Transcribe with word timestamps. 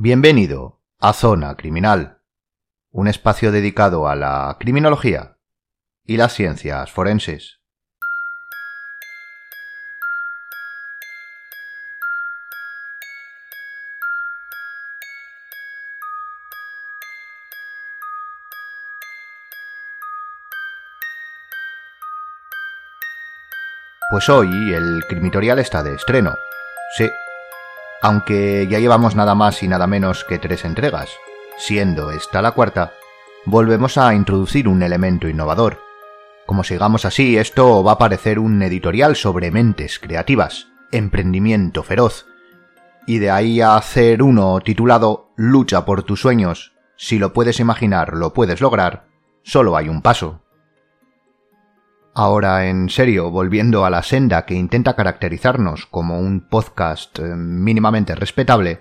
Bienvenido 0.00 0.80
a 1.00 1.12
Zona 1.12 1.56
Criminal, 1.56 2.20
un 2.92 3.08
espacio 3.08 3.50
dedicado 3.50 4.06
a 4.06 4.14
la 4.14 4.56
criminología 4.60 5.38
y 6.04 6.16
las 6.16 6.34
ciencias 6.34 6.92
forenses. 6.92 7.58
Pues 24.12 24.28
hoy 24.28 24.72
el 24.74 25.04
crimitorial 25.08 25.58
está 25.58 25.82
de 25.82 25.96
estreno. 25.96 26.36
Sí, 26.96 27.10
aunque 28.02 28.66
ya 28.70 28.78
llevamos 28.78 29.16
nada 29.16 29.34
más 29.34 29.62
y 29.62 29.68
nada 29.68 29.86
menos 29.86 30.24
que 30.24 30.38
tres 30.38 30.64
entregas, 30.64 31.10
siendo 31.56 32.10
esta 32.10 32.42
la 32.42 32.52
cuarta, 32.52 32.92
volvemos 33.44 33.98
a 33.98 34.14
introducir 34.14 34.68
un 34.68 34.82
elemento 34.82 35.28
innovador. 35.28 35.80
Como 36.46 36.64
sigamos 36.64 37.04
así, 37.04 37.36
esto 37.36 37.82
va 37.84 37.92
a 37.92 37.98
parecer 37.98 38.38
un 38.38 38.62
editorial 38.62 39.16
sobre 39.16 39.50
mentes 39.50 39.98
creativas, 39.98 40.68
emprendimiento 40.92 41.82
feroz, 41.82 42.26
y 43.06 43.18
de 43.18 43.30
ahí 43.30 43.60
a 43.60 43.76
hacer 43.76 44.22
uno 44.22 44.60
titulado 44.60 45.30
Lucha 45.36 45.84
por 45.84 46.02
tus 46.02 46.20
sueños, 46.20 46.72
si 46.96 47.18
lo 47.18 47.32
puedes 47.32 47.60
imaginar, 47.60 48.14
lo 48.14 48.32
puedes 48.32 48.60
lograr, 48.60 49.06
solo 49.42 49.76
hay 49.76 49.88
un 49.88 50.02
paso. 50.02 50.42
Ahora, 52.20 52.66
en 52.66 52.88
serio, 52.88 53.30
volviendo 53.30 53.84
a 53.84 53.90
la 53.90 54.02
senda 54.02 54.44
que 54.44 54.54
intenta 54.54 54.96
caracterizarnos 54.96 55.86
como 55.86 56.18
un 56.18 56.40
podcast 56.40 57.16
eh, 57.20 57.36
mínimamente 57.36 58.16
respetable, 58.16 58.80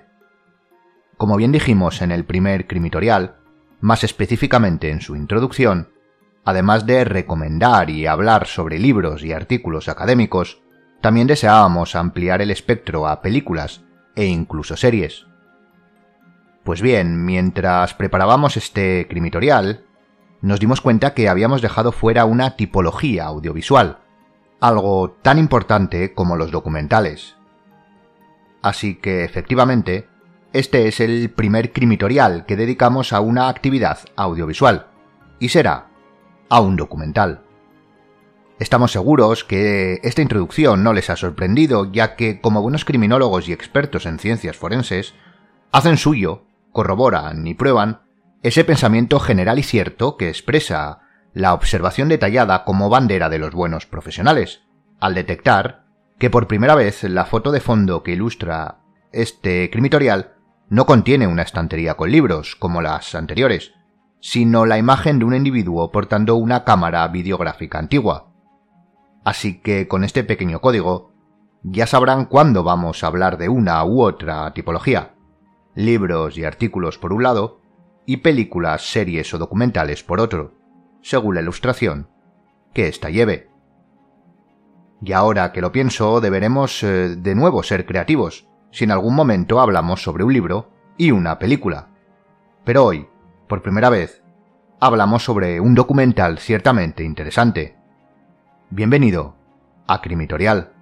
como 1.17 1.37
bien 1.37 1.51
dijimos 1.51 2.01
en 2.01 2.11
el 2.11 2.25
primer 2.25 2.65
crimitorial, 2.65 3.35
más 3.79 4.03
específicamente 4.03 4.89
en 4.89 5.01
su 5.01 5.15
introducción, 5.15 5.89
además 6.45 6.87
de 6.87 7.03
recomendar 7.03 7.91
y 7.91 8.07
hablar 8.07 8.47
sobre 8.47 8.79
libros 8.79 9.23
y 9.23 9.33
artículos 9.33 9.87
académicos, 9.87 10.63
también 11.01 11.27
deseábamos 11.27 11.95
ampliar 11.95 12.41
el 12.41 12.49
espectro 12.49 13.07
a 13.07 13.21
películas 13.21 13.83
e 14.15 14.25
incluso 14.25 14.75
series. 14.75 15.27
Pues 16.63 16.81
bien, 16.81 17.23
mientras 17.23 17.93
preparábamos 17.93 18.57
este 18.57 19.05
crimitorial, 19.07 19.86
nos 20.41 20.59
dimos 20.59 20.81
cuenta 20.81 21.13
que 21.13 21.29
habíamos 21.29 21.61
dejado 21.61 21.91
fuera 21.91 22.25
una 22.25 22.55
tipología 22.55 23.25
audiovisual, 23.25 23.99
algo 24.59 25.17
tan 25.21 25.39
importante 25.39 26.13
como 26.13 26.35
los 26.35 26.51
documentales. 26.51 27.35
Así 28.61 28.95
que, 28.95 29.23
efectivamente, 29.23 30.07
este 30.53 30.87
es 30.87 30.99
el 30.99 31.29
primer 31.29 31.73
crimitorial 31.73 32.45
que 32.45 32.55
dedicamos 32.55 33.13
a 33.13 33.19
una 33.19 33.49
actividad 33.49 33.99
audiovisual, 34.15 34.87
y 35.39 35.49
será 35.49 35.87
a 36.49 36.61
un 36.61 36.75
documental. 36.75 37.43
Estamos 38.59 38.91
seguros 38.91 39.43
que 39.43 39.99
esta 40.03 40.23
introducción 40.23 40.83
no 40.83 40.93
les 40.93 41.11
ha 41.11 41.15
sorprendido, 41.15 41.91
ya 41.91 42.15
que, 42.15 42.41
como 42.41 42.61
buenos 42.61 42.85
criminólogos 42.85 43.47
y 43.47 43.53
expertos 43.53 44.07
en 44.07 44.17
ciencias 44.17 44.57
forenses, 44.57 45.13
hacen 45.71 45.97
suyo, 45.97 46.45
corroboran 46.71 47.45
y 47.45 47.53
prueban 47.53 48.01
ese 48.47 48.63
pensamiento 48.63 49.19
general 49.19 49.59
y 49.59 49.63
cierto 49.63 50.17
que 50.17 50.29
expresa 50.29 51.01
la 51.33 51.53
observación 51.53 52.07
detallada 52.07 52.63
como 52.63 52.89
bandera 52.89 53.29
de 53.29 53.39
los 53.39 53.53
buenos 53.53 53.85
profesionales, 53.85 54.61
al 54.99 55.13
detectar 55.13 55.85
que 56.17 56.29
por 56.29 56.47
primera 56.47 56.73
vez 56.73 57.03
la 57.03 57.25
foto 57.25 57.51
de 57.51 57.59
fondo 57.59 58.03
que 58.03 58.13
ilustra 58.13 58.79
este 59.11 59.69
crimitorial 59.69 60.35
no 60.69 60.85
contiene 60.85 61.27
una 61.27 61.43
estantería 61.43 61.95
con 61.95 62.11
libros, 62.11 62.55
como 62.55 62.81
las 62.81 63.15
anteriores, 63.15 63.73
sino 64.19 64.65
la 64.65 64.77
imagen 64.77 65.19
de 65.19 65.25
un 65.25 65.35
individuo 65.35 65.91
portando 65.91 66.35
una 66.35 66.63
cámara 66.63 67.07
videográfica 67.07 67.79
antigua. 67.79 68.31
Así 69.23 69.61
que 69.61 69.87
con 69.87 70.03
este 70.03 70.23
pequeño 70.23 70.61
código 70.61 71.11
ya 71.63 71.85
sabrán 71.85 72.25
cuándo 72.25 72.63
vamos 72.63 73.03
a 73.03 73.07
hablar 73.07 73.37
de 73.37 73.49
una 73.49 73.83
u 73.83 74.01
otra 74.01 74.51
tipología. 74.53 75.15
Libros 75.75 76.37
y 76.37 76.45
artículos 76.45 76.97
por 76.97 77.13
un 77.13 77.23
lado, 77.23 77.61
y 78.07 78.17
películas, 78.17 78.89
series 78.89 79.31
o 79.33 79.37
documentales 79.37 80.01
por 80.01 80.21
otro, 80.21 80.53
según 81.01 81.35
la 81.35 81.41
ilustración 81.41 82.07
que 82.73 82.87
ésta 82.87 83.09
lleve. 83.09 83.49
Y 85.01 85.11
ahora 85.11 85.51
que 85.51 85.59
lo 85.59 85.73
pienso, 85.73 86.21
deberemos 86.21 86.81
eh, 86.83 87.15
de 87.17 87.35
nuevo 87.35 87.61
ser 87.63 87.85
creativos, 87.85 88.47
si 88.71 88.85
en 88.85 88.91
algún 88.91 89.13
momento 89.13 89.59
hablamos 89.59 90.01
sobre 90.01 90.23
un 90.23 90.31
libro 90.31 90.71
y 90.97 91.11
una 91.11 91.37
película. 91.37 91.89
Pero 92.63 92.85
hoy, 92.85 93.07
por 93.47 93.61
primera 93.61 93.89
vez, 93.89 94.23
hablamos 94.79 95.23
sobre 95.23 95.59
un 95.59 95.75
documental 95.75 96.39
ciertamente 96.39 97.03
interesante. 97.03 97.75
Bienvenido 98.69 99.35
a 99.85 100.01
Crimitorial. 100.01 100.76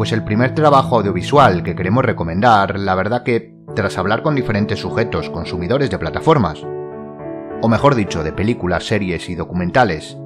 Pues 0.00 0.12
el 0.12 0.24
primer 0.24 0.54
trabajo 0.54 0.96
audiovisual 0.96 1.62
que 1.62 1.76
queremos 1.76 2.02
recomendar, 2.02 2.78
la 2.78 2.94
verdad 2.94 3.22
que, 3.22 3.54
tras 3.76 3.98
hablar 3.98 4.22
con 4.22 4.34
diferentes 4.34 4.78
sujetos 4.78 5.28
consumidores 5.28 5.90
de 5.90 5.98
plataformas, 5.98 6.66
o 7.60 7.68
mejor 7.68 7.94
dicho, 7.94 8.24
de 8.24 8.32
películas, 8.32 8.86
series 8.86 9.28
y 9.28 9.34
documentales, 9.34 10.16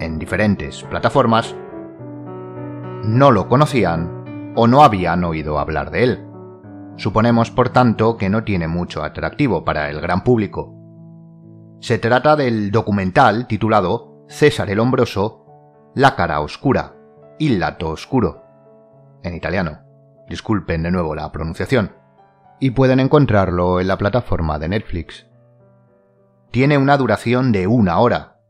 en 0.00 0.18
diferentes 0.18 0.82
plataformas, 0.84 1.54
no 3.04 3.32
lo 3.32 3.50
conocían 3.50 4.54
o 4.56 4.66
no 4.66 4.82
habían 4.82 5.24
oído 5.24 5.58
hablar 5.58 5.90
de 5.90 6.02
él. 6.02 6.26
Suponemos, 6.96 7.50
por 7.50 7.68
tanto, 7.68 8.16
que 8.16 8.30
no 8.30 8.44
tiene 8.44 8.66
mucho 8.66 9.04
atractivo 9.04 9.62
para 9.62 9.90
el 9.90 10.00
gran 10.00 10.24
público. 10.24 10.74
Se 11.80 11.98
trata 11.98 12.34
del 12.34 12.70
documental 12.70 13.46
titulado 13.46 14.24
César 14.30 14.70
el 14.70 14.80
Hombroso, 14.80 15.44
La 15.94 16.16
cara 16.16 16.40
oscura, 16.40 16.94
Il 17.38 17.60
lato 17.60 17.90
oscuro, 17.90 18.45
en 19.26 19.34
italiano. 19.34 19.80
Disculpen 20.28 20.82
de 20.82 20.90
nuevo 20.90 21.14
la 21.14 21.30
pronunciación. 21.32 21.92
Y 22.60 22.70
pueden 22.70 23.00
encontrarlo 23.00 23.80
en 23.80 23.88
la 23.88 23.98
plataforma 23.98 24.58
de 24.58 24.68
Netflix. 24.68 25.26
Tiene 26.50 26.78
una 26.78 26.96
duración 26.96 27.52
de 27.52 27.66
una 27.66 27.98
hora 27.98 28.40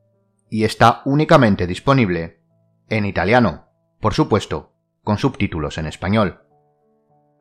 y 0.48 0.64
está 0.64 1.02
únicamente 1.04 1.66
disponible 1.66 2.40
en 2.88 3.04
italiano, 3.04 3.66
por 4.00 4.14
supuesto, 4.14 4.72
con 5.02 5.18
subtítulos 5.18 5.78
en 5.78 5.86
español. 5.86 6.42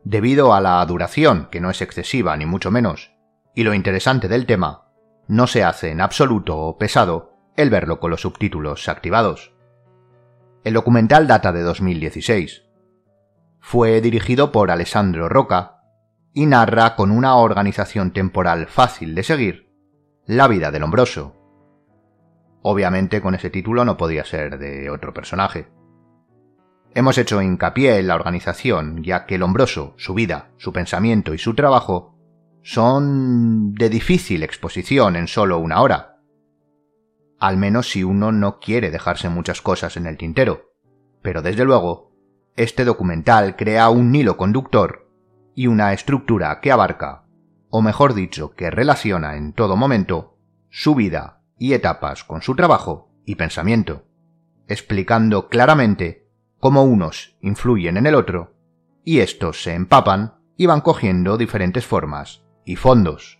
Debido 0.03 0.53
a 0.53 0.61
la 0.61 0.85
duración, 0.85 1.47
que 1.51 1.59
no 1.59 1.69
es 1.69 1.81
excesiva 1.81 2.35
ni 2.37 2.45
mucho 2.45 2.71
menos, 2.71 3.15
y 3.53 3.63
lo 3.63 3.73
interesante 3.73 4.27
del 4.27 4.45
tema, 4.45 4.85
no 5.27 5.47
se 5.47 5.63
hace 5.63 5.89
en 5.89 6.01
absoluto 6.01 6.77
pesado 6.79 7.33
el 7.55 7.69
verlo 7.69 7.99
con 7.99 8.11
los 8.11 8.21
subtítulos 8.21 8.87
activados. 8.89 9.53
El 10.63 10.73
documental 10.73 11.27
data 11.27 11.51
de 11.51 11.61
2016, 11.61 12.64
fue 13.67 13.99
dirigido 13.99 14.51
por 14.51 14.69
Alessandro 14.69 15.27
Roca 15.27 15.81
y 16.33 16.45
narra 16.45 16.95
con 16.95 17.09
una 17.09 17.37
organización 17.37 18.11
temporal 18.11 18.67
fácil 18.67 19.15
de 19.15 19.23
seguir 19.23 19.71
la 20.27 20.47
vida 20.47 20.69
del 20.69 20.83
hombroso. 20.83 21.35
Obviamente 22.61 23.23
con 23.23 23.33
ese 23.33 23.49
título 23.49 23.83
no 23.83 23.97
podía 23.97 24.23
ser 24.23 24.59
de 24.59 24.91
otro 24.91 25.15
personaje. 25.15 25.67
Hemos 26.93 27.17
hecho 27.17 27.41
hincapié 27.41 27.97
en 27.97 28.05
la 28.05 28.13
organización, 28.13 29.01
ya 29.03 29.25
que 29.25 29.33
el 29.33 29.41
hombroso, 29.41 29.95
su 29.97 30.13
vida, 30.13 30.51
su 30.57 30.71
pensamiento 30.71 31.33
y 31.33 31.39
su 31.39 31.55
trabajo 31.55 32.15
son 32.61 33.73
de 33.73 33.89
difícil 33.89 34.43
exposición 34.43 35.15
en 35.15 35.27
solo 35.27 35.57
una 35.57 35.81
hora. 35.81 36.19
Al 37.39 37.57
menos 37.57 37.89
si 37.89 38.03
uno 38.03 38.31
no 38.31 38.59
quiere 38.59 38.91
dejarse 38.91 39.27
muchas 39.29 39.63
cosas 39.63 39.97
en 39.97 40.05
el 40.05 40.17
tintero. 40.17 40.69
Pero 41.23 41.41
desde 41.41 41.65
luego, 41.65 42.14
este 42.55 42.85
documental 42.85 43.55
crea 43.55 43.89
un 43.89 44.15
hilo 44.15 44.37
conductor 44.37 45.09
y 45.53 45.67
una 45.67 45.93
estructura 45.93 46.59
que 46.61 46.71
abarca, 46.71 47.25
o 47.69 47.81
mejor 47.81 48.13
dicho, 48.13 48.51
que 48.55 48.71
relaciona 48.71 49.35
en 49.35 49.53
todo 49.53 49.75
momento, 49.75 50.37
su 50.69 50.95
vida 50.95 51.41
y 51.57 51.73
etapas 51.73 52.23
con 52.23 52.41
su 52.41 52.55
trabajo 52.55 53.09
y 53.25 53.35
pensamiento, 53.35 54.05
explicando 54.67 55.49
claramente 55.49 56.27
cómo 56.59 56.83
unos 56.83 57.37
influyen 57.41 57.97
en 57.97 58.05
el 58.05 58.15
otro 58.15 58.53
y 59.03 59.19
estos 59.19 59.61
se 59.61 59.73
empapan 59.73 60.35
y 60.57 60.65
van 60.65 60.81
cogiendo 60.81 61.37
diferentes 61.37 61.85
formas 61.85 62.43
y 62.65 62.75
fondos. 62.75 63.39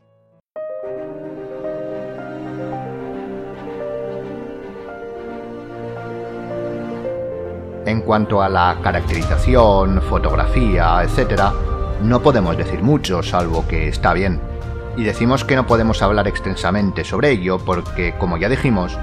En 7.85 8.01
cuanto 8.01 8.41
a 8.41 8.49
la 8.49 8.79
caracterización, 8.81 10.01
fotografía, 10.01 11.03
etc., 11.03 11.43
no 12.01 12.21
podemos 12.21 12.57
decir 12.57 12.81
mucho, 12.81 13.21
salvo 13.21 13.67
que 13.67 13.87
está 13.87 14.13
bien. 14.13 14.41
Y 14.97 15.03
decimos 15.03 15.43
que 15.43 15.55
no 15.55 15.67
podemos 15.67 16.01
hablar 16.01 16.27
extensamente 16.27 17.03
sobre 17.03 17.29
ello 17.29 17.59
porque, 17.59 18.15
como 18.17 18.37
ya 18.37 18.49
dijimos, 18.49 18.97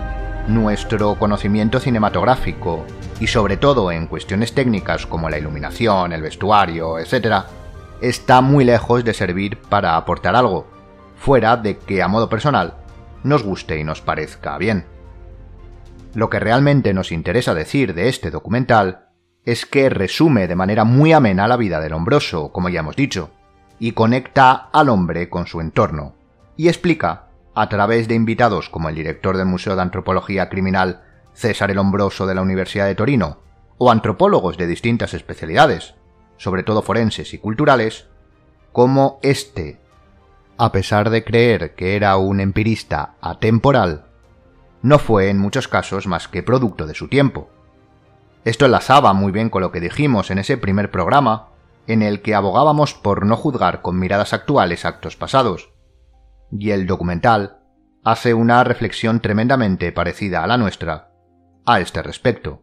nuestro 0.49 1.14
conocimiento 1.14 1.79
cinematográfico, 1.79 2.84
y 3.20 3.29
sobre 3.29 3.56
todo 3.56 3.93
en 3.93 4.08
cuestiones 4.08 4.52
técnicas 4.52 5.06
como 5.06 5.31
la 5.31 5.38
iluminación, 5.38 6.12
el 6.12 6.23
vestuario, 6.23 6.99
etc., 6.99 7.44
está 8.00 8.40
muy 8.40 8.64
lejos 8.64 9.05
de 9.05 9.14
servir 9.14 9.58
para 9.58 9.96
aportar 9.96 10.34
algo, 10.34 10.67
fuera 11.17 11.56
de 11.56 11.79
que 11.79 12.02
a 12.02 12.08
modo 12.08 12.29
personal 12.29 12.75
nos 13.23 13.44
guste 13.44 13.79
y 13.79 13.84
nos 13.84 14.00
parezca 14.00 14.58
bien. 14.58 14.91
Lo 16.14 16.28
que 16.28 16.40
realmente 16.40 16.92
nos 16.92 17.10
interesa 17.10 17.54
decir 17.54 17.94
de 17.94 18.08
este 18.08 18.30
documental 18.30 19.08
es 19.44 19.66
que 19.66 19.88
resume 19.88 20.46
de 20.46 20.56
manera 20.56 20.84
muy 20.84 21.12
amena 21.12 21.48
la 21.48 21.56
vida 21.56 21.80
del 21.80 21.94
hombroso, 21.94 22.52
como 22.52 22.68
ya 22.68 22.80
hemos 22.80 22.96
dicho, 22.96 23.30
y 23.78 23.92
conecta 23.92 24.52
al 24.72 24.88
hombre 24.88 25.28
con 25.28 25.46
su 25.46 25.60
entorno, 25.60 26.14
y 26.56 26.68
explica, 26.68 27.28
a 27.54 27.68
través 27.68 28.08
de 28.08 28.14
invitados 28.14 28.68
como 28.68 28.88
el 28.88 28.94
director 28.94 29.36
del 29.36 29.46
Museo 29.46 29.74
de 29.74 29.82
Antropología 29.82 30.48
Criminal 30.48 31.02
César 31.34 31.70
el 31.70 31.78
Hombroso 31.78 32.26
de 32.26 32.34
la 32.34 32.42
Universidad 32.42 32.86
de 32.86 32.94
Torino, 32.94 33.38
o 33.78 33.90
antropólogos 33.90 34.58
de 34.58 34.66
distintas 34.66 35.14
especialidades, 35.14 35.94
sobre 36.36 36.62
todo 36.62 36.82
forenses 36.82 37.32
y 37.34 37.38
culturales, 37.38 38.06
cómo 38.70 39.18
éste, 39.22 39.80
a 40.58 40.72
pesar 40.72 41.10
de 41.10 41.24
creer 41.24 41.74
que 41.74 41.96
era 41.96 42.16
un 42.16 42.40
empirista 42.40 43.14
atemporal, 43.20 44.06
no 44.82 44.99
fue 44.99 45.31
en 45.31 45.38
muchos 45.38 45.69
casos 45.69 46.06
más 46.06 46.29
que 46.29 46.43
producto 46.43 46.87
de 46.87 46.94
su 46.94 47.08
tiempo. 47.08 47.49
Esto 48.44 48.67
enlazaba 48.67 49.12
muy 49.12 49.31
bien 49.31 49.50
con 49.50 49.62
lo 49.62 49.70
que 49.70 49.81
dijimos 49.81 50.31
en 50.31 50.38
ese 50.38 50.56
primer 50.56 50.90
programa, 50.90 51.49
en 51.87 52.02
el 52.02 52.23
que 52.23 52.34
abogábamos 52.34 52.94
por 52.94 53.25
no 53.25 53.37
juzgar 53.37 53.82
con 53.82 53.99
miradas 53.99 54.32
actuales 54.32 54.84
actos 54.84 55.17
pasados. 55.17 55.70
Y 56.50 56.70
el 56.70 56.87
documental 56.87 57.61
hace 58.05 58.34
una 58.34 58.64
reflexión 58.64 59.20
tremendamente 59.20 59.93
parecida 59.93 60.43
a 60.43 60.46
la 60.46 60.58
nuestra 60.58 61.12
a 61.64 61.81
este 61.81 62.02
respecto. 62.02 62.62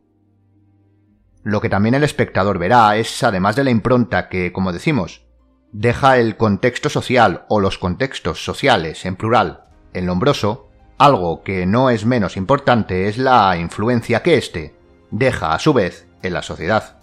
Lo 1.44 1.62
que 1.62 1.70
también 1.70 1.96
el 1.96 2.04
espectador 2.04 2.60
verá 2.60 2.98
es, 2.98 3.24
además 3.24 3.56
de 3.56 3.64
la 3.64 3.70
impronta 3.70 4.28
que, 4.28 4.52
como 4.52 4.74
decimos, 4.74 5.26
deja 5.72 6.18
el 6.18 6.36
contexto 6.36 6.90
social 6.90 7.46
o 7.48 7.62
los 7.62 7.78
contextos 7.78 8.44
sociales 8.44 9.06
en 9.06 9.16
plural 9.16 9.66
en 9.94 10.06
Lombroso, 10.06 10.69
algo 11.00 11.44
que 11.44 11.66
no 11.66 11.90
es 11.90 12.06
menos 12.06 12.38
importante 12.38 13.08
es 13.08 13.18
la 13.18 13.58
influencia 13.58 14.22
que 14.22 14.38
éste 14.38 14.76
deja 15.12 15.54
a 15.54 15.60
su 15.60 15.74
vez 15.74 16.06
en 16.22 16.34
la 16.34 16.42
sociedad. 16.42 16.98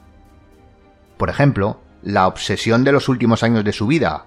Por 1.16 1.30
ejemplo, 1.30 1.80
la 2.02 2.28
obsesión 2.28 2.84
de 2.84 2.92
los 2.92 3.08
últimos 3.08 3.42
años 3.42 3.64
de 3.64 3.72
su 3.72 3.86
vida 3.86 4.26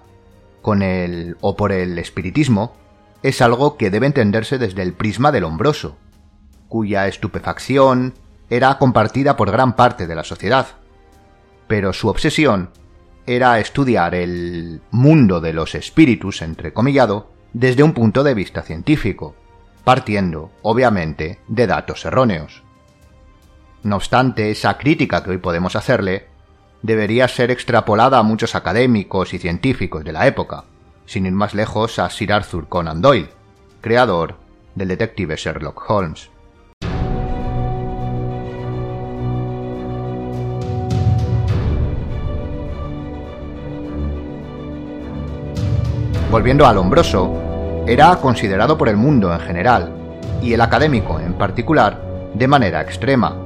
con 0.60 0.82
el 0.82 1.36
o 1.40 1.56
por 1.56 1.70
el 1.70 1.98
espiritismo 1.98 2.76
es 3.22 3.40
algo 3.40 3.76
que 3.76 3.90
debe 3.90 4.06
entenderse 4.06 4.58
desde 4.58 4.82
el 4.82 4.92
prisma 4.92 5.30
del 5.30 5.44
hombroso, 5.44 5.96
cuya 6.68 7.06
estupefacción 7.06 8.14
era 8.50 8.76
compartida 8.76 9.36
por 9.36 9.52
gran 9.52 9.76
parte 9.76 10.08
de 10.08 10.16
la 10.16 10.24
sociedad. 10.24 10.66
Pero 11.68 11.92
su 11.92 12.08
obsesión 12.08 12.70
era 13.24 13.60
estudiar 13.60 14.16
el 14.16 14.80
mundo 14.90 15.40
de 15.40 15.52
los 15.52 15.76
espíritus, 15.76 16.42
entrecomillado, 16.42 17.30
desde 17.52 17.84
un 17.84 17.92
punto 17.92 18.24
de 18.24 18.34
vista 18.34 18.62
científico, 18.62 19.36
partiendo, 19.84 20.50
obviamente, 20.62 21.40
de 21.48 21.66
datos 21.66 22.04
erróneos. 22.04 22.62
No 23.82 23.96
obstante, 23.96 24.50
esa 24.50 24.76
crítica 24.76 25.22
que 25.22 25.30
hoy 25.30 25.38
podemos 25.38 25.76
hacerle 25.76 26.26
debería 26.82 27.28
ser 27.28 27.50
extrapolada 27.50 28.18
a 28.18 28.22
muchos 28.22 28.54
académicos 28.54 29.34
y 29.34 29.38
científicos 29.38 30.04
de 30.04 30.12
la 30.12 30.26
época, 30.26 30.64
sin 31.06 31.26
ir 31.26 31.32
más 31.32 31.54
lejos 31.54 31.98
a 31.98 32.08
Sir 32.10 32.32
Arthur 32.32 32.68
Conan 32.68 33.00
Doyle, 33.00 33.30
creador 33.80 34.36
del 34.74 34.88
detective 34.88 35.36
Sherlock 35.36 35.90
Holmes. 35.90 36.30
Volviendo 46.30 46.64
al 46.64 46.78
hombroso, 46.78 47.49
era 47.90 48.14
considerado 48.20 48.78
por 48.78 48.88
el 48.88 48.96
mundo 48.96 49.34
en 49.34 49.40
general, 49.40 49.90
y 50.40 50.52
el 50.52 50.60
académico 50.60 51.18
en 51.18 51.32
particular, 51.32 52.00
de 52.34 52.46
manera 52.46 52.80
extrema, 52.82 53.36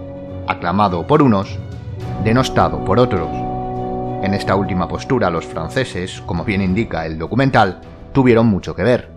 aclamado 0.46 1.06
por 1.06 1.22
unos, 1.22 1.58
denostado 2.22 2.84
por 2.84 2.98
otros. 2.98 3.26
En 4.22 4.34
esta 4.34 4.54
última 4.54 4.86
postura 4.86 5.30
los 5.30 5.46
franceses, 5.46 6.20
como 6.26 6.44
bien 6.44 6.60
indica 6.60 7.06
el 7.06 7.18
documental, 7.18 7.80
tuvieron 8.12 8.46
mucho 8.46 8.76
que 8.76 8.82
ver. 8.82 9.08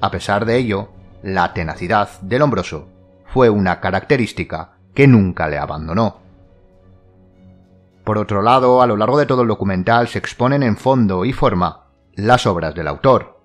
A 0.00 0.10
pesar 0.10 0.46
de 0.46 0.56
ello, 0.56 0.88
la 1.22 1.52
tenacidad 1.52 2.08
del 2.22 2.40
hombroso 2.40 2.88
fue 3.26 3.50
una 3.50 3.78
característica 3.78 4.70
que 4.94 5.06
nunca 5.06 5.48
le 5.48 5.58
abandonó. 5.58 6.16
Por 8.04 8.16
otro 8.16 8.40
lado, 8.40 8.80
a 8.80 8.86
lo 8.86 8.96
largo 8.96 9.18
de 9.18 9.26
todo 9.26 9.42
el 9.42 9.48
documental 9.48 10.08
se 10.08 10.18
exponen 10.18 10.62
en 10.62 10.78
fondo 10.78 11.26
y 11.26 11.34
forma 11.34 11.83
las 12.16 12.46
obras 12.46 12.74
del 12.74 12.88
autor. 12.88 13.40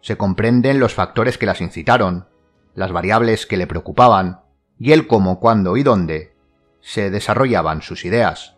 Se 0.00 0.16
comprenden 0.16 0.80
los 0.80 0.94
factores 0.94 1.38
que 1.38 1.46
las 1.46 1.60
incitaron, 1.60 2.28
las 2.74 2.92
variables 2.92 3.46
que 3.46 3.56
le 3.56 3.66
preocupaban, 3.66 4.40
y 4.78 4.92
el 4.92 5.06
cómo, 5.06 5.40
cuándo 5.40 5.76
y 5.76 5.82
dónde 5.82 6.36
se 6.80 7.10
desarrollaban 7.10 7.82
sus 7.82 8.04
ideas. 8.04 8.56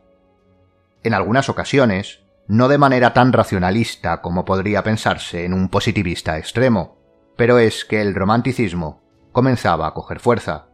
En 1.02 1.14
algunas 1.14 1.48
ocasiones, 1.48 2.20
no 2.48 2.68
de 2.68 2.78
manera 2.78 3.14
tan 3.14 3.32
racionalista 3.32 4.20
como 4.20 4.44
podría 4.44 4.82
pensarse 4.82 5.44
en 5.44 5.54
un 5.54 5.68
positivista 5.68 6.38
extremo, 6.38 6.98
pero 7.36 7.58
es 7.58 7.84
que 7.84 8.02
el 8.02 8.14
romanticismo 8.14 9.00
comenzaba 9.32 9.86
a 9.86 9.94
coger 9.94 10.18
fuerza, 10.18 10.66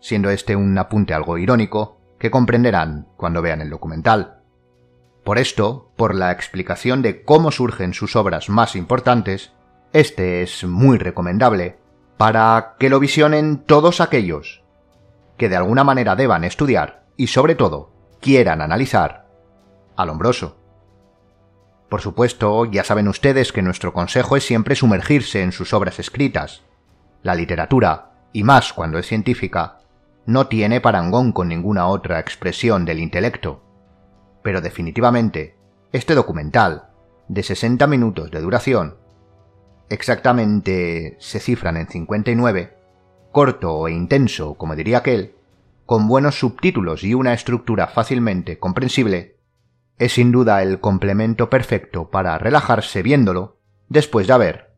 siendo 0.00 0.30
este 0.30 0.56
un 0.56 0.76
apunte 0.78 1.12
algo 1.12 1.36
irónico 1.36 2.00
que 2.18 2.30
comprenderán 2.30 3.08
cuando 3.16 3.42
vean 3.42 3.60
el 3.60 3.70
documental. 3.70 4.39
Por 5.24 5.38
esto, 5.38 5.90
por 5.96 6.14
la 6.14 6.32
explicación 6.32 7.02
de 7.02 7.22
cómo 7.22 7.50
surgen 7.50 7.94
sus 7.94 8.16
obras 8.16 8.48
más 8.48 8.74
importantes, 8.74 9.52
este 9.92 10.42
es 10.42 10.64
muy 10.64 10.98
recomendable 10.98 11.78
para 12.16 12.76
que 12.78 12.90
lo 12.90 13.00
visionen 13.00 13.64
todos 13.64 14.00
aquellos 14.00 14.62
que 15.36 15.48
de 15.48 15.56
alguna 15.56 15.84
manera 15.84 16.16
deban 16.16 16.44
estudiar 16.44 17.04
y 17.16 17.28
sobre 17.28 17.54
todo 17.54 17.90
quieran 18.20 18.60
analizar 18.60 19.26
al 19.96 20.10
hombroso. 20.10 20.56
Por 21.88 22.00
supuesto, 22.00 22.66
ya 22.66 22.84
saben 22.84 23.08
ustedes 23.08 23.52
que 23.52 23.62
nuestro 23.62 23.92
consejo 23.92 24.36
es 24.36 24.44
siempre 24.44 24.76
sumergirse 24.76 25.42
en 25.42 25.50
sus 25.50 25.72
obras 25.72 25.98
escritas. 25.98 26.62
La 27.22 27.34
literatura, 27.34 28.12
y 28.32 28.44
más 28.44 28.72
cuando 28.72 28.98
es 28.98 29.06
científica, 29.06 29.78
no 30.24 30.46
tiene 30.46 30.80
parangón 30.80 31.32
con 31.32 31.48
ninguna 31.48 31.88
otra 31.88 32.20
expresión 32.20 32.84
del 32.84 33.00
intelecto. 33.00 33.62
Pero 34.42 34.60
definitivamente, 34.60 35.56
este 35.92 36.14
documental, 36.14 36.90
de 37.28 37.42
60 37.42 37.86
minutos 37.86 38.30
de 38.30 38.40
duración, 38.40 38.96
exactamente 39.88 41.16
se 41.18 41.40
cifran 41.40 41.76
en 41.76 41.88
59, 41.88 42.76
corto 43.32 43.86
e 43.86 43.92
intenso, 43.92 44.54
como 44.54 44.76
diría 44.76 44.98
aquel, 44.98 45.34
con 45.86 46.08
buenos 46.08 46.38
subtítulos 46.38 47.02
y 47.02 47.14
una 47.14 47.32
estructura 47.32 47.88
fácilmente 47.88 48.58
comprensible, 48.58 49.36
es 49.98 50.14
sin 50.14 50.32
duda 50.32 50.62
el 50.62 50.80
complemento 50.80 51.50
perfecto 51.50 52.10
para 52.10 52.38
relajarse 52.38 53.02
viéndolo 53.02 53.58
después 53.88 54.26
de 54.26 54.32
haber, 54.32 54.70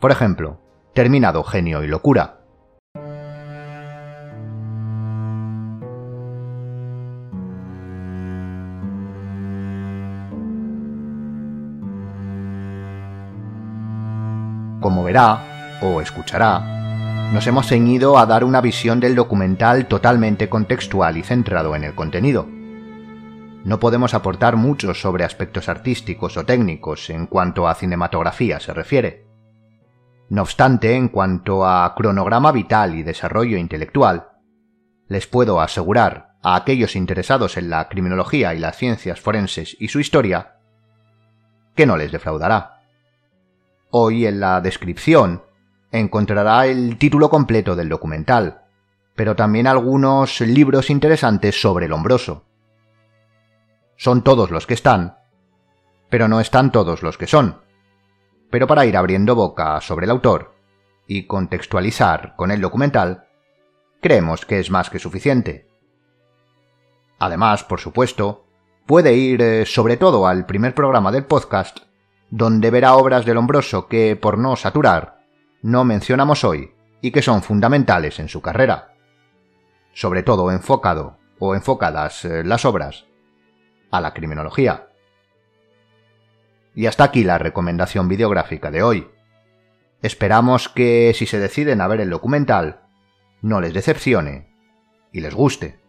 por 0.00 0.10
ejemplo, 0.10 0.60
terminado 0.94 1.42
Genio 1.44 1.82
y 1.84 1.86
Locura, 1.86 2.37
verá, 15.08 15.78
o 15.80 16.02
escuchará, 16.02 16.60
nos 17.32 17.46
hemos 17.46 17.66
ceñido 17.66 18.18
a 18.18 18.26
dar 18.26 18.44
una 18.44 18.60
visión 18.60 19.00
del 19.00 19.14
documental 19.14 19.86
totalmente 19.86 20.50
contextual 20.50 21.16
y 21.16 21.22
centrado 21.22 21.74
en 21.74 21.84
el 21.84 21.94
contenido. 21.94 22.46
No 23.64 23.80
podemos 23.80 24.12
aportar 24.12 24.56
mucho 24.56 24.92
sobre 24.92 25.24
aspectos 25.24 25.70
artísticos 25.70 26.36
o 26.36 26.44
técnicos 26.44 27.08
en 27.08 27.26
cuanto 27.26 27.66
a 27.66 27.74
cinematografía 27.74 28.60
se 28.60 28.74
refiere. 28.74 29.26
No 30.28 30.42
obstante, 30.42 30.94
en 30.94 31.08
cuanto 31.08 31.66
a 31.66 31.94
cronograma 31.94 32.52
vital 32.52 32.94
y 32.94 33.02
desarrollo 33.02 33.56
intelectual, 33.56 34.28
les 35.08 35.26
puedo 35.26 35.62
asegurar 35.62 36.34
a 36.42 36.54
aquellos 36.54 36.96
interesados 36.96 37.56
en 37.56 37.70
la 37.70 37.88
criminología 37.88 38.52
y 38.52 38.58
las 38.58 38.76
ciencias 38.76 39.20
forenses 39.20 39.74
y 39.80 39.88
su 39.88 40.00
historia 40.00 40.56
que 41.74 41.86
no 41.86 41.96
les 41.96 42.12
defraudará. 42.12 42.77
Hoy 43.90 44.26
en 44.26 44.38
la 44.38 44.60
descripción 44.60 45.42
encontrará 45.92 46.66
el 46.66 46.98
título 46.98 47.30
completo 47.30 47.74
del 47.74 47.88
documental, 47.88 48.66
pero 49.14 49.34
también 49.34 49.66
algunos 49.66 50.42
libros 50.42 50.90
interesantes 50.90 51.58
sobre 51.58 51.86
el 51.86 51.92
hombroso. 51.92 52.44
son 53.96 54.22
todos 54.22 54.50
los 54.50 54.66
que 54.66 54.74
están, 54.74 55.16
pero 56.10 56.28
no 56.28 56.40
están 56.40 56.70
todos 56.70 57.02
los 57.02 57.18
que 57.18 57.26
son. 57.26 57.62
Pero 58.50 58.66
para 58.66 58.86
ir 58.86 58.96
abriendo 58.96 59.34
boca 59.34 59.80
sobre 59.80 60.04
el 60.04 60.10
autor 60.10 60.54
y 61.06 61.26
contextualizar 61.26 62.36
con 62.36 62.50
el 62.50 62.60
documental, 62.60 63.26
creemos 64.00 64.44
que 64.44 64.60
es 64.60 64.70
más 64.70 64.90
que 64.90 64.98
suficiente. 64.98 65.68
Además, 67.18 67.64
por 67.64 67.80
supuesto, 67.80 68.44
puede 68.86 69.14
ir 69.14 69.42
eh, 69.42 69.66
sobre 69.66 69.96
todo 69.96 70.26
al 70.26 70.46
primer 70.46 70.74
programa 70.74 71.10
del 71.10 71.24
podcast, 71.24 71.87
donde 72.30 72.70
verá 72.70 72.94
obras 72.94 73.24
del 73.24 73.36
hombroso 73.36 73.88
que, 73.88 74.16
por 74.16 74.38
no 74.38 74.56
saturar, 74.56 75.20
no 75.62 75.84
mencionamos 75.84 76.44
hoy 76.44 76.74
y 77.00 77.10
que 77.10 77.22
son 77.22 77.42
fundamentales 77.42 78.18
en 78.18 78.28
su 78.28 78.42
carrera. 78.42 78.94
Sobre 79.92 80.22
todo 80.22 80.50
enfocado 80.50 81.18
o 81.38 81.54
enfocadas 81.54 82.24
eh, 82.24 82.44
las 82.44 82.64
obras 82.64 83.06
a 83.90 84.00
la 84.00 84.12
criminología. 84.12 84.88
Y 86.74 86.86
hasta 86.86 87.04
aquí 87.04 87.24
la 87.24 87.38
recomendación 87.38 88.08
videográfica 88.08 88.70
de 88.70 88.82
hoy. 88.82 89.10
Esperamos 90.02 90.68
que 90.68 91.12
si 91.14 91.26
se 91.26 91.38
deciden 91.38 91.80
a 91.80 91.88
ver 91.88 92.00
el 92.00 92.10
documental, 92.10 92.82
no 93.42 93.60
les 93.60 93.74
decepcione 93.74 94.54
y 95.12 95.20
les 95.20 95.34
guste. 95.34 95.80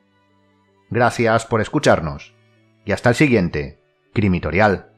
Gracias 0.90 1.46
por 1.46 1.62
escucharnos 1.62 2.34
y 2.86 2.92
hasta 2.92 3.10
el 3.10 3.16
siguiente, 3.16 3.80
Crimitorial. 4.14 4.92